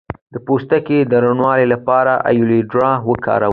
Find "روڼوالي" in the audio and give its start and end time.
1.23-1.65